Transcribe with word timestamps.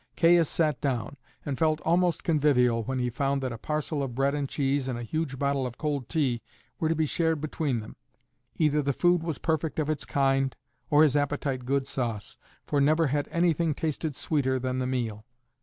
Caius 0.17 0.49
sat 0.49 0.81
down, 0.81 1.15
and 1.45 1.59
felt 1.59 1.79
almost 1.81 2.23
convivial 2.23 2.81
when 2.81 2.97
he 2.97 3.11
found 3.11 3.39
that 3.43 3.51
a 3.51 3.57
parcel 3.59 4.01
of 4.01 4.15
bread 4.15 4.33
and 4.33 4.49
cheese 4.49 4.87
and 4.87 4.97
a 4.97 5.03
huge 5.03 5.37
bottle 5.37 5.67
of 5.67 5.77
cold 5.77 6.09
tea 6.09 6.41
were 6.79 6.89
to 6.89 6.95
be 6.95 7.05
shared 7.05 7.39
between 7.39 7.81
them. 7.81 7.95
Either 8.57 8.81
the 8.81 8.93
food 8.93 9.21
was 9.21 9.37
perfect 9.37 9.77
of 9.77 9.91
its 9.91 10.03
kind 10.05 10.55
or 10.89 11.03
his 11.03 11.15
appetite 11.15 11.65
good 11.65 11.85
sauce, 11.85 12.35
for 12.65 12.81
never 12.81 13.05
had 13.05 13.27
anything 13.27 13.75
tasted 13.75 14.15
sweeter 14.15 14.57
than 14.57 14.79
the 14.79 14.87
meal. 14.87 15.23